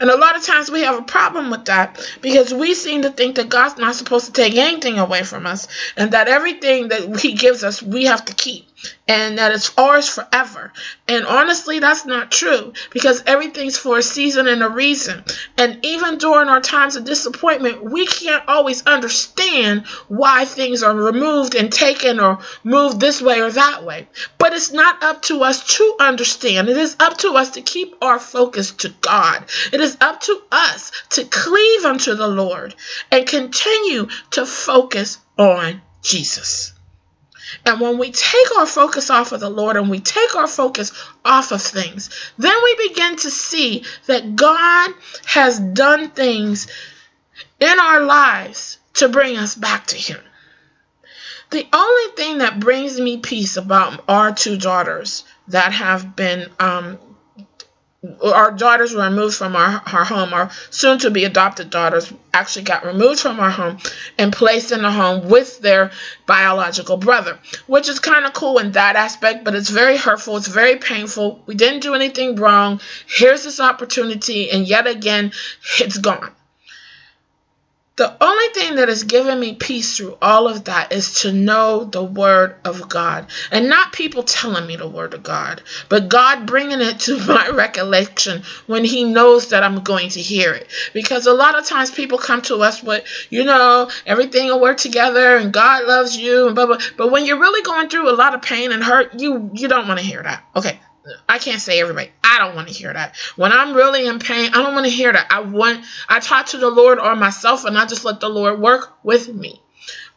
And 0.00 0.10
a 0.10 0.16
lot 0.16 0.36
of 0.36 0.42
times 0.42 0.70
we 0.70 0.82
have 0.82 0.98
a 0.98 1.02
problem 1.02 1.50
with 1.50 1.66
that 1.66 1.98
because 2.20 2.52
we 2.52 2.74
seem 2.74 3.02
to 3.02 3.10
think 3.10 3.36
that 3.36 3.48
God's 3.48 3.78
not 3.78 3.94
supposed 3.94 4.26
to 4.26 4.32
take 4.32 4.54
anything 4.54 4.98
away 4.98 5.22
from 5.22 5.46
us 5.46 5.68
and 5.96 6.12
that 6.12 6.28
everything 6.28 6.88
that 6.88 7.20
He 7.20 7.32
gives 7.32 7.64
us, 7.64 7.82
we 7.82 8.04
have 8.04 8.24
to 8.26 8.34
keep 8.34 8.66
and 9.08 9.38
that 9.38 9.52
it's 9.52 9.76
ours 9.76 10.08
forever. 10.08 10.72
And 11.08 11.26
honestly, 11.26 11.78
that's 11.78 12.06
not 12.06 12.30
true 12.30 12.72
because 12.90 13.22
everything's 13.26 13.76
for 13.76 13.98
a 13.98 14.02
season 14.02 14.46
and 14.48 14.62
a 14.62 14.68
reason. 14.68 15.24
And 15.58 15.84
even 15.84 16.18
during 16.18 16.48
our 16.48 16.60
times 16.60 16.96
of 16.96 17.04
disappointment, 17.04 17.82
we 17.82 18.06
can't 18.06 18.48
always 18.48 18.82
understand 18.86 19.86
why 20.08 20.44
things 20.44 20.82
are 20.82 20.94
removed 20.94 21.54
and 21.54 21.72
taken 21.72 22.20
or 22.20 22.38
moved 22.64 23.00
this 23.00 23.20
way 23.20 23.40
or 23.40 23.50
that 23.50 23.84
way. 23.84 24.08
But 24.38 24.52
it's 24.52 24.72
not 24.72 25.02
up 25.02 25.22
to 25.22 25.42
us 25.42 25.76
to 25.76 25.96
understand. 26.00 26.68
It 26.68 26.76
is 26.76 26.96
up 26.98 27.18
to 27.18 27.32
us 27.32 27.50
to 27.50 27.62
keep 27.62 27.94
our 28.02 28.18
focus 28.18 28.70
to 28.72 28.88
God. 29.00 29.44
It 29.72 29.80
is 29.80 29.96
up 30.00 30.20
to 30.22 30.42
us 30.50 30.92
to 31.10 31.24
cleave 31.24 31.84
unto 31.84 32.14
the 32.14 32.28
Lord 32.28 32.74
and 33.10 33.26
continue 33.26 34.08
to 34.30 34.46
focus 34.46 35.18
on 35.38 35.82
Jesus. 36.02 36.72
And 37.66 37.80
when 37.80 37.98
we 37.98 38.10
take 38.12 38.56
our 38.56 38.66
focus 38.66 39.10
off 39.10 39.32
of 39.32 39.40
the 39.40 39.50
Lord 39.50 39.76
and 39.76 39.90
we 39.90 40.00
take 40.00 40.34
our 40.34 40.46
focus 40.46 40.92
off 41.24 41.52
of 41.52 41.62
things, 41.62 42.10
then 42.38 42.54
we 42.62 42.88
begin 42.88 43.16
to 43.16 43.30
see 43.30 43.84
that 44.06 44.36
God 44.36 44.90
has 45.26 45.58
done 45.58 46.10
things 46.10 46.68
in 47.60 47.78
our 47.78 48.00
lives 48.00 48.78
to 48.94 49.08
bring 49.08 49.36
us 49.36 49.54
back 49.54 49.86
to 49.88 49.96
Him. 49.96 50.20
The 51.50 51.66
only 51.72 52.16
thing 52.16 52.38
that 52.38 52.60
brings 52.60 52.98
me 52.98 53.18
peace 53.18 53.56
about 53.56 54.04
our 54.08 54.32
two 54.32 54.56
daughters 54.56 55.24
that 55.48 55.72
have 55.72 56.16
been 56.16 56.48
um, 56.58 56.98
our 58.22 58.50
daughters 58.50 58.92
were 58.92 59.04
removed 59.04 59.36
from 59.36 59.54
our, 59.54 59.80
our 59.92 60.04
home. 60.04 60.34
Our 60.34 60.50
soon 60.70 60.98
to 61.00 61.10
be 61.10 61.24
adopted 61.24 61.70
daughters 61.70 62.12
actually 62.34 62.64
got 62.64 62.84
removed 62.84 63.20
from 63.20 63.38
our 63.38 63.50
home 63.50 63.78
and 64.18 64.32
placed 64.32 64.72
in 64.72 64.84
a 64.84 64.90
home 64.90 65.28
with 65.28 65.60
their 65.60 65.92
biological 66.26 66.96
brother, 66.96 67.38
which 67.66 67.88
is 67.88 68.00
kind 68.00 68.24
of 68.24 68.32
cool 68.32 68.58
in 68.58 68.72
that 68.72 68.96
aspect, 68.96 69.44
but 69.44 69.54
it's 69.54 69.70
very 69.70 69.96
hurtful. 69.96 70.36
It's 70.36 70.48
very 70.48 70.76
painful. 70.76 71.42
We 71.46 71.54
didn't 71.54 71.80
do 71.80 71.94
anything 71.94 72.36
wrong. 72.36 72.80
Here's 73.06 73.44
this 73.44 73.60
opportunity, 73.60 74.50
and 74.50 74.66
yet 74.66 74.86
again, 74.86 75.32
it's 75.78 75.98
gone. 75.98 76.32
The 77.96 78.16
only 78.24 78.48
thing 78.54 78.76
that 78.76 78.88
has 78.88 79.04
given 79.04 79.38
me 79.38 79.54
peace 79.54 79.98
through 79.98 80.16
all 80.22 80.48
of 80.48 80.64
that 80.64 80.92
is 80.92 81.20
to 81.20 81.32
know 81.32 81.84
the 81.84 82.02
Word 82.02 82.56
of 82.64 82.88
God. 82.88 83.26
And 83.50 83.68
not 83.68 83.92
people 83.92 84.22
telling 84.22 84.66
me 84.66 84.76
the 84.76 84.88
Word 84.88 85.12
of 85.12 85.22
God, 85.22 85.62
but 85.90 86.08
God 86.08 86.46
bringing 86.46 86.80
it 86.80 87.00
to 87.00 87.18
my 87.26 87.50
recollection 87.50 88.44
when 88.66 88.84
He 88.84 89.04
knows 89.04 89.50
that 89.50 89.62
I'm 89.62 89.80
going 89.80 90.08
to 90.10 90.22
hear 90.22 90.54
it. 90.54 90.68
Because 90.94 91.26
a 91.26 91.34
lot 91.34 91.58
of 91.58 91.66
times 91.66 91.90
people 91.90 92.16
come 92.16 92.40
to 92.42 92.62
us 92.62 92.82
with, 92.82 93.04
you 93.28 93.44
know, 93.44 93.90
everything 94.06 94.46
will 94.46 94.60
work 94.60 94.78
together 94.78 95.36
and 95.36 95.52
God 95.52 95.84
loves 95.84 96.16
you 96.16 96.46
and 96.46 96.54
blah, 96.54 96.64
blah. 96.64 96.78
But 96.96 97.10
when 97.10 97.26
you're 97.26 97.40
really 97.40 97.62
going 97.62 97.90
through 97.90 98.08
a 98.08 98.16
lot 98.16 98.34
of 98.34 98.40
pain 98.40 98.72
and 98.72 98.82
hurt, 98.82 99.20
you, 99.20 99.50
you 99.52 99.68
don't 99.68 99.86
want 99.86 100.00
to 100.00 100.06
hear 100.06 100.22
that. 100.22 100.42
Okay, 100.56 100.80
can't 101.42 101.60
say 101.60 101.80
everybody. 101.80 102.10
I 102.22 102.38
don't 102.38 102.54
want 102.54 102.68
to 102.68 102.74
hear 102.74 102.92
that. 102.92 103.16
When 103.36 103.52
I'm 103.52 103.74
really 103.74 104.06
in 104.06 104.18
pain, 104.18 104.50
I 104.52 104.62
don't 104.62 104.74
want 104.74 104.86
to 104.86 104.92
hear 104.92 105.12
that. 105.12 105.26
I 105.30 105.40
want 105.40 105.84
I 106.08 106.20
talk 106.20 106.46
to 106.46 106.58
the 106.58 106.70
Lord 106.70 106.98
or 106.98 107.16
myself 107.16 107.64
and 107.64 107.76
I 107.78 107.86
just 107.86 108.04
let 108.04 108.20
the 108.20 108.28
Lord 108.28 108.60
work 108.60 108.92
with 109.02 109.32
me. 109.32 109.61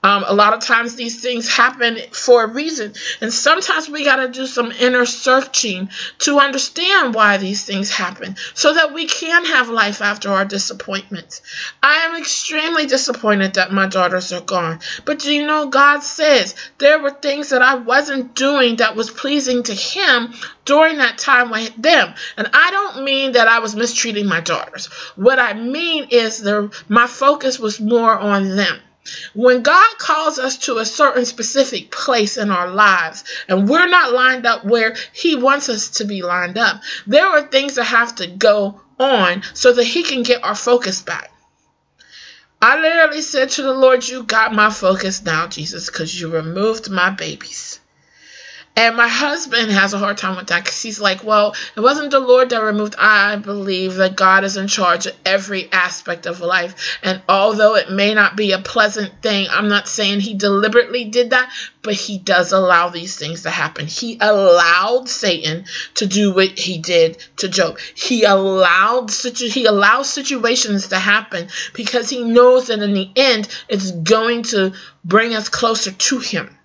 Um, 0.06 0.24
a 0.28 0.36
lot 0.36 0.54
of 0.54 0.60
times 0.60 0.94
these 0.94 1.20
things 1.20 1.50
happen 1.50 1.98
for 2.12 2.44
a 2.44 2.48
reason. 2.48 2.94
And 3.22 3.34
sometimes 3.34 3.90
we 3.90 4.06
got 4.06 4.18
to 4.18 4.30
do 4.30 4.46
some 4.46 4.72
inner 4.72 5.04
searching 5.04 5.90
to 6.20 6.38
understand 6.38 7.16
why 7.16 7.38
these 7.38 7.66
things 7.66 7.90
happen 7.90 8.36
so 8.54 8.72
that 8.76 8.94
we 8.94 9.08
can 9.08 9.46
have 9.46 9.70
life 9.70 10.04
after 10.04 10.30
our 10.30 10.46
disappointments. 10.46 11.42
I 11.82 12.06
am 12.06 12.22
extremely 12.22 12.86
disappointed 12.86 13.56
that 13.56 13.72
my 13.72 13.88
daughters 13.88 14.32
are 14.32 14.42
gone. 14.42 14.82
But 15.06 15.18
do 15.18 15.34
you 15.34 15.48
know, 15.48 15.70
God 15.70 16.04
says 16.04 16.54
there 16.78 17.00
were 17.00 17.10
things 17.10 17.50
that 17.50 17.64
I 17.64 17.74
wasn't 17.74 18.36
doing 18.36 18.76
that 18.76 18.96
was 18.96 19.10
pleasing 19.10 19.64
to 19.64 19.74
Him 19.74 20.36
during 20.66 20.98
that 20.98 21.18
time 21.18 21.50
with 21.50 21.76
them. 21.82 22.14
And 22.38 22.48
I 22.54 22.70
don't 22.70 23.04
mean 23.06 23.32
that 23.32 23.48
I 23.48 23.58
was 23.58 23.76
mistreating 23.76 24.28
my 24.28 24.42
daughters. 24.42 24.86
What 25.16 25.40
I 25.40 25.54
mean 25.54 26.10
is 26.12 26.38
the, 26.44 26.72
my 26.88 27.08
focus 27.08 27.58
was 27.58 27.80
more 27.80 28.16
on 28.16 28.56
them. 28.56 28.80
When 29.34 29.62
God 29.62 29.98
calls 29.98 30.40
us 30.40 30.58
to 30.66 30.78
a 30.78 30.86
certain 30.86 31.26
specific 31.26 31.92
place 31.92 32.38
in 32.38 32.50
our 32.50 32.70
lives 32.70 33.24
and 33.48 33.70
we're 33.70 33.88
not 33.88 34.14
lined 34.14 34.46
up 34.46 34.66
where 34.66 34.96
He 35.14 35.36
wants 35.36 35.70
us 35.70 35.90
to 35.98 36.06
be 36.06 36.24
lined 36.24 36.58
up, 36.58 36.82
there 37.06 37.28
are 37.28 37.44
things 37.44 37.76
that 37.76 37.84
have 37.84 38.16
to 38.16 38.28
go 38.28 38.82
on 39.00 39.44
so 39.54 39.74
that 39.74 39.84
He 39.84 40.04
can 40.04 40.24
get 40.24 40.44
our 40.44 40.56
focus 40.56 41.02
back. 41.02 41.32
I 42.62 42.80
literally 42.80 43.22
said 43.22 43.52
to 43.52 43.62
the 43.62 43.74
Lord, 43.74 44.08
You 44.08 44.24
got 44.24 44.54
my 44.54 44.72
focus 44.72 45.24
now, 45.24 45.48
Jesus, 45.48 45.86
because 45.88 46.20
you 46.20 46.32
removed 46.32 46.90
my 46.90 47.12
babies. 47.12 47.80
And 48.78 48.98
my 48.98 49.08
husband 49.08 49.72
has 49.72 49.94
a 49.94 49.98
hard 49.98 50.18
time 50.18 50.36
with 50.36 50.48
that 50.48 50.66
because 50.66 50.82
he's 50.82 51.00
like, 51.00 51.24
well, 51.24 51.56
it 51.78 51.80
wasn't 51.80 52.12
the 52.12 52.20
Lord 52.20 52.50
that 52.50 52.62
removed. 52.62 52.96
I 52.98 53.38
believe 53.38 53.96
that 53.96 54.18
God 54.18 54.44
is 54.44 54.58
in 54.58 54.68
charge 54.68 55.06
of 55.06 55.16
every 55.26 55.72
aspect 55.72 56.26
of 56.26 56.42
life. 56.42 57.00
And 57.02 57.22
although 57.30 57.76
it 57.76 57.90
may 57.90 58.14
not 58.14 58.36
be 58.36 58.52
a 58.52 58.60
pleasant 58.60 59.22
thing, 59.22 59.48
I'm 59.50 59.70
not 59.70 59.88
saying 59.88 60.20
he 60.20 60.34
deliberately 60.34 61.06
did 61.06 61.30
that, 61.30 61.54
but 61.84 61.94
he 61.94 62.18
does 62.18 62.52
allow 62.52 62.90
these 62.90 63.16
things 63.16 63.44
to 63.44 63.50
happen. 63.50 63.88
He 63.88 64.18
allowed 64.20 65.08
Satan 65.08 65.64
to 65.94 66.06
do 66.06 66.34
what 66.34 66.60
he 66.60 66.78
did 66.78 67.18
to 67.38 67.48
Job. 67.48 67.80
He 67.80 68.26
allowed 68.26 69.10
situ- 69.10 69.48
he 69.48 69.68
allows 69.68 70.10
situations 70.10 70.90
to 70.90 71.00
happen 71.00 71.48
because 71.74 72.10
he 72.10 72.26
knows 72.26 72.68
that 72.68 72.82
in 72.82 72.94
the 72.94 73.10
end 73.16 73.48
it's 73.70 73.92
going 73.92 74.44
to 74.44 74.74
bring 75.06 75.34
us 75.34 75.48
closer 75.48 75.92
to 75.92 76.20
him. 76.20 76.58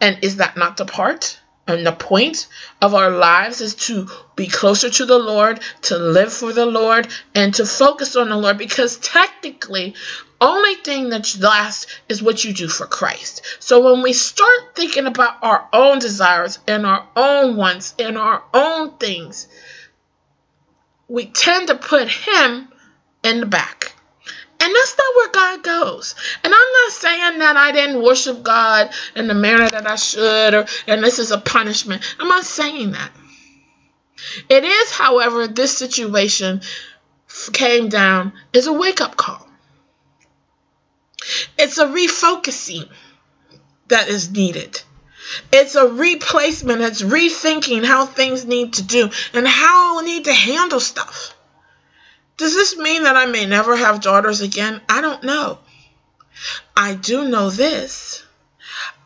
And 0.00 0.24
is 0.24 0.36
that 0.36 0.56
not 0.56 0.78
the 0.78 0.86
part? 0.86 1.38
And 1.70 1.86
the 1.86 1.92
point 1.92 2.48
of 2.82 2.94
our 2.94 3.10
lives 3.10 3.60
is 3.60 3.74
to 3.86 4.08
be 4.36 4.46
closer 4.46 4.90
to 4.90 5.06
the 5.06 5.18
Lord, 5.18 5.60
to 5.82 5.96
live 5.96 6.32
for 6.32 6.52
the 6.52 6.66
Lord, 6.66 7.08
and 7.34 7.54
to 7.54 7.64
focus 7.64 8.16
on 8.16 8.28
the 8.28 8.36
Lord 8.36 8.58
because 8.58 8.96
technically, 8.96 9.94
only 10.40 10.74
thing 10.76 11.10
that 11.10 11.36
lasts 11.38 11.86
is 12.08 12.22
what 12.22 12.44
you 12.44 12.52
do 12.52 12.66
for 12.66 12.86
Christ. 12.86 13.42
So 13.60 13.92
when 13.92 14.02
we 14.02 14.12
start 14.12 14.74
thinking 14.74 15.06
about 15.06 15.42
our 15.42 15.68
own 15.72 15.98
desires 15.98 16.58
and 16.66 16.86
our 16.86 17.06
own 17.14 17.56
wants 17.56 17.94
and 17.98 18.16
our 18.16 18.42
own 18.54 18.96
things, 18.96 19.46
we 21.08 21.26
tend 21.26 21.68
to 21.68 21.74
put 21.74 22.08
Him 22.08 22.68
in 23.22 23.40
the 23.40 23.46
back. 23.46 23.94
And 24.62 24.74
that's 24.74 24.96
not 24.98 25.16
where 25.16 25.30
God 25.30 25.62
goes. 25.62 26.14
And 26.44 26.52
I'm 26.54 26.72
not 26.84 26.92
saying 26.92 27.38
that 27.38 27.56
I 27.56 27.72
didn't 27.72 28.02
worship 28.02 28.42
God 28.42 28.90
in 29.16 29.26
the 29.26 29.34
manner 29.34 29.68
that 29.68 29.86
I 29.86 29.96
should, 29.96 30.54
or 30.54 30.66
and 30.86 31.02
this 31.02 31.18
is 31.18 31.30
a 31.30 31.38
punishment. 31.38 32.02
I'm 32.18 32.28
not 32.28 32.44
saying 32.44 32.92
that. 32.92 33.10
It 34.50 34.64
is, 34.64 34.90
however, 34.92 35.48
this 35.48 35.76
situation 35.76 36.60
came 37.52 37.88
down 37.88 38.34
is 38.52 38.66
a 38.66 38.72
wake 38.72 39.00
up 39.00 39.16
call. 39.16 39.46
It's 41.58 41.78
a 41.78 41.86
refocusing 41.86 42.88
that 43.88 44.08
is 44.08 44.30
needed. 44.30 44.82
It's 45.52 45.74
a 45.74 45.86
replacement. 45.86 46.82
It's 46.82 47.02
rethinking 47.02 47.84
how 47.84 48.06
things 48.06 48.44
need 48.44 48.74
to 48.74 48.82
do 48.82 49.10
and 49.32 49.46
how 49.46 49.98
we 49.98 50.04
need 50.04 50.24
to 50.24 50.34
handle 50.34 50.80
stuff. 50.80 51.34
Does 52.40 52.54
this 52.54 52.74
mean 52.78 53.02
that 53.02 53.18
I 53.18 53.26
may 53.26 53.44
never 53.44 53.76
have 53.76 54.00
daughters 54.00 54.40
again? 54.40 54.80
I 54.88 55.02
don't 55.02 55.22
know. 55.22 55.58
I 56.74 56.94
do 56.94 57.28
know 57.28 57.50
this. 57.50 58.22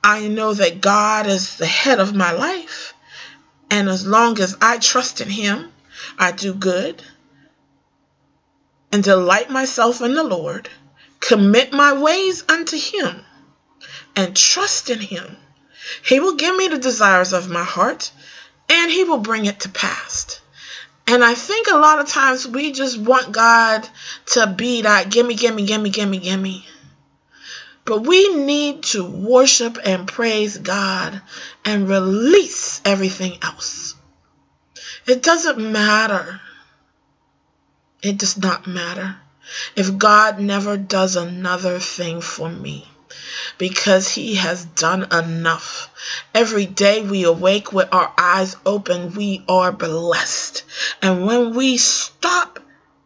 I 0.04 0.28
know 0.28 0.54
that 0.54 0.80
God 0.80 1.26
is 1.26 1.56
the 1.56 1.66
head 1.66 1.98
of 1.98 2.14
my 2.14 2.30
life. 2.30 2.94
And 3.68 3.88
as 3.88 4.06
long 4.06 4.38
as 4.38 4.56
I 4.62 4.78
trust 4.78 5.20
in 5.20 5.28
Him, 5.28 5.72
I 6.16 6.30
do 6.30 6.54
good 6.54 7.02
and 8.92 9.02
delight 9.02 9.50
myself 9.50 10.00
in 10.00 10.14
the 10.14 10.22
Lord, 10.22 10.70
commit 11.18 11.72
my 11.72 11.92
ways 11.92 12.44
unto 12.48 12.78
Him, 12.78 13.24
and 14.14 14.36
trust 14.36 14.90
in 14.90 15.00
Him. 15.00 15.36
He 16.04 16.20
will 16.20 16.36
give 16.36 16.54
me 16.54 16.68
the 16.68 16.78
desires 16.78 17.32
of 17.32 17.50
my 17.50 17.64
heart 17.64 18.12
and 18.68 18.92
He 18.92 19.02
will 19.02 19.18
bring 19.18 19.46
it 19.46 19.58
to 19.60 19.68
pass. 19.70 20.38
And 21.06 21.22
I 21.22 21.34
think 21.34 21.66
a 21.68 21.76
lot 21.76 22.00
of 22.00 22.08
times 22.08 22.46
we 22.46 22.72
just 22.72 22.98
want 22.98 23.32
God 23.32 23.86
to 24.32 24.46
be 24.46 24.82
that 24.82 25.10
gimme, 25.10 25.34
gimme, 25.34 25.66
gimme, 25.66 25.90
gimme, 25.90 26.18
gimme. 26.18 26.66
But 27.84 28.06
we 28.06 28.34
need 28.34 28.84
to 28.84 29.04
worship 29.04 29.78
and 29.84 30.08
praise 30.08 30.56
God 30.56 31.20
and 31.64 31.88
release 31.88 32.80
everything 32.84 33.38
else. 33.42 33.94
It 35.06 35.22
doesn't 35.22 35.58
matter. 35.58 36.40
It 38.02 38.16
does 38.16 38.38
not 38.38 38.66
matter 38.66 39.16
if 39.76 39.98
God 39.98 40.40
never 40.40 40.78
does 40.78 41.16
another 41.16 41.78
thing 41.78 42.22
for 42.22 42.48
me. 42.48 42.88
Because 43.58 44.08
He 44.08 44.36
has 44.36 44.64
done 44.64 45.12
enough. 45.12 45.90
Every 46.34 46.66
day 46.66 47.02
we 47.02 47.24
awake 47.24 47.72
with 47.72 47.88
our 47.92 48.12
eyes 48.18 48.56
open, 48.64 49.14
we 49.14 49.44
are 49.48 49.72
blessed. 49.72 50.64
And 51.02 51.26
when 51.26 51.54
we 51.54 51.76
stop 51.76 52.60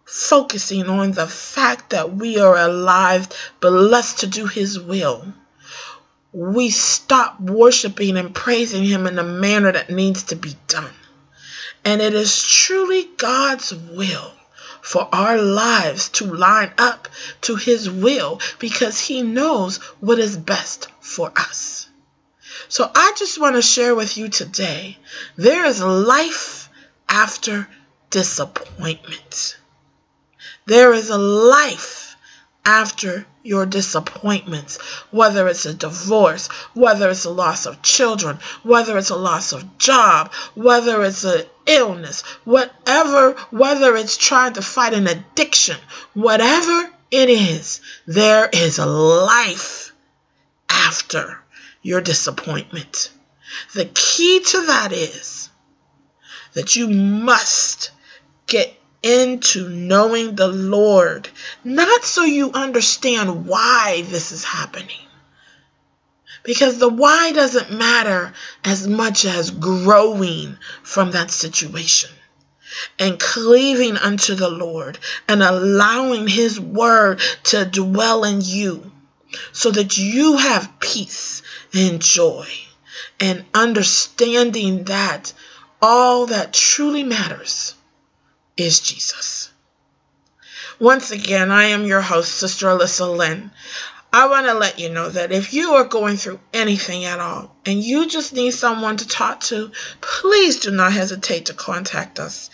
focusing 0.05 0.87
on 0.89 1.13
the 1.13 1.27
fact 1.27 1.91
that 1.91 2.15
we 2.15 2.39
are 2.39 2.57
alive, 2.57 3.29
blessed 3.61 4.21
to 4.21 4.27
do 4.27 4.47
His 4.47 4.79
will, 4.81 5.33
we 6.33 6.71
stop 6.71 7.41
worshiping 7.41 8.17
and 8.17 8.35
praising 8.35 8.85
Him 8.85 9.07
in 9.07 9.17
the 9.17 9.25
manner 9.25 9.73
that 9.73 9.91
needs 9.91 10.25
to 10.25 10.37
be 10.37 10.55
done. 10.67 10.93
And 11.85 12.01
it 12.01 12.15
is 12.15 12.43
truly 12.43 13.09
God's 13.17 13.75
will 13.75 14.33
for 14.89 15.07
our 15.13 15.37
lives 15.37 16.09
to 16.09 16.25
line 16.25 16.73
up 16.79 17.09
to 17.43 17.57
His 17.57 17.91
will 17.91 18.41
because 18.59 18.99
He 18.99 19.21
knows 19.21 19.77
what 20.01 20.19
is 20.19 20.35
best 20.35 20.89
for 20.99 21.31
us. 21.37 21.91
So 22.69 22.91
I 22.95 23.13
just 23.19 23.39
want 23.39 23.57
to 23.57 23.61
share 23.61 23.95
with 23.95 24.17
you 24.17 24.31
today 24.31 24.97
there 25.37 25.67
is 25.67 25.83
life 25.83 26.71
after 27.07 27.69
disappointment. 28.09 29.59
There 30.65 30.95
is 30.95 31.11
a 31.11 31.19
life 31.19 32.08
after 32.65 33.27
your 33.43 33.65
disappointments, 33.65 34.77
whether 35.11 35.49
it's 35.49 35.65
a 35.65 35.73
divorce, 35.73 36.49
whether 36.75 37.09
it's 37.09 37.25
a 37.25 37.31
loss 37.31 37.65
of 37.65 37.81
children, 37.83 38.39
whether 38.63 38.99
it's 38.99 39.11
a 39.11 39.17
loss 39.17 39.53
of 39.53 39.79
job, 39.79 40.33
whether 40.55 41.03
it's 41.03 41.25
an 41.25 41.45
illness, 41.67 42.23
whatever, 42.45 43.33
whether 43.51 43.97
it's 43.97 44.17
trying 44.17 44.53
to 44.53 44.63
fight 44.63 44.93
an 44.93 45.07
addiction, 45.07 45.77
whatever 46.13 46.91
it 47.11 47.31
is, 47.31 47.81
there 48.07 48.49
is 48.53 48.79
a 48.79 48.87
life 48.87 49.93
after 50.69 51.39
your 51.83 52.01
disappointment. 52.01 53.11
The 53.75 53.87
key 53.87 54.41
to 54.41 54.67
that 54.67 54.93
is 54.93 55.49
that 56.53 56.77
you 56.77 56.89
must 56.89 57.93
into 59.03 59.69
knowing 59.69 60.35
the 60.35 60.49
Lord, 60.49 61.29
not 61.65 62.05
so 62.05 62.25
you 62.25 62.51
understand 62.53 63.47
why 63.47 64.05
this 64.09 64.33
is 64.33 64.45
happening. 64.45 65.07
Because 66.43 66.79
the 66.79 66.89
why 66.89 67.33
doesn't 67.33 67.73
matter 67.73 68.33
as 68.65 68.87
much 68.87 69.25
as 69.25 69.51
growing 69.51 70.57
from 70.83 71.13
that 71.13 71.31
situation 71.31 72.11
and 72.99 73.19
cleaving 73.19 73.97
unto 73.97 74.35
the 74.35 74.49
Lord 74.49 74.99
and 75.29 75.43
allowing 75.43 76.27
His 76.27 76.59
word 76.61 77.21
to 77.45 77.65
dwell 77.65 78.25
in 78.25 78.41
you 78.41 78.91
so 79.53 79.71
that 79.71 79.97
you 79.99 80.37
have 80.37 80.81
peace 80.81 81.43
and 81.75 82.01
joy 82.01 82.47
and 83.21 83.45
understanding 83.55 84.85
that 84.85 85.33
all 85.83 86.27
that 86.27 86.53
truly 86.53 87.03
matters 87.03 87.75
is 88.59 88.81
Jesus. 88.81 89.51
Once 90.79 91.11
again, 91.11 91.51
I 91.51 91.67
am 91.67 91.87
your 91.87 92.03
host, 92.03 92.35
Sister 92.35 92.67
Alyssa 92.67 93.17
Lynn. 93.17 93.51
I 94.11 94.27
want 94.29 94.47
to 94.47 94.55
let 94.55 94.79
you 94.79 94.89
know 94.89 95.11
that 95.11 95.33
if 95.33 95.53
you 95.53 95.75
are 95.75 95.85
going 95.85 96.17
through 96.17 96.41
anything 96.55 97.05
at 97.05 97.21
all 97.21 97.55
and 97.67 97.85
you 97.85 98.07
just 98.07 98.33
need 98.33 98.53
someone 98.53 98.97
to 98.97 99.07
talk 99.07 99.41
to, 99.41 99.71
please 100.01 100.61
do 100.61 100.71
not 100.71 100.95
hesitate 100.95 101.45
to 101.47 101.55
contact 101.55 102.19
us. 102.19 102.49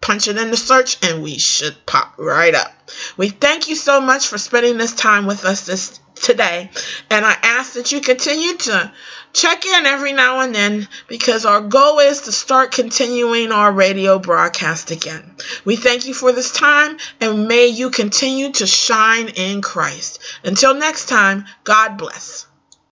Punch 0.00 0.26
it 0.26 0.36
in 0.36 0.50
the 0.50 0.56
search 0.56 0.98
and 1.02 1.22
we 1.22 1.38
should 1.38 1.86
pop 1.86 2.14
right 2.18 2.54
up. 2.54 2.72
We 3.16 3.28
thank 3.28 3.68
you 3.68 3.76
so 3.76 4.00
much 4.00 4.26
for 4.26 4.36
spending 4.36 4.76
this 4.76 4.94
time 4.94 5.26
with 5.26 5.44
us 5.44 5.66
this 5.66 6.00
today. 6.16 6.70
And 7.10 7.24
I 7.24 7.36
ask 7.42 7.74
that 7.74 7.92
you 7.92 8.00
continue 8.00 8.56
to 8.56 8.92
check 9.32 9.64
in 9.66 9.86
every 9.86 10.12
now 10.12 10.40
and 10.40 10.54
then 10.54 10.88
because 11.08 11.44
our 11.44 11.60
goal 11.60 11.98
is 11.98 12.22
to 12.22 12.32
start 12.32 12.72
continuing 12.72 13.52
our 13.52 13.72
radio 13.72 14.18
broadcast 14.18 14.90
again. 14.90 15.34
We 15.64 15.76
thank 15.76 16.06
you 16.06 16.14
for 16.14 16.32
this 16.32 16.52
time 16.52 16.98
and 17.20 17.48
may 17.48 17.66
you 17.66 17.90
continue 17.90 18.52
to 18.52 18.66
shine 18.66 19.28
in 19.28 19.62
Christ. 19.62 20.20
Until 20.44 20.74
next 20.74 21.08
time, 21.08 21.46
God 21.64 21.96
bless. 21.96 22.46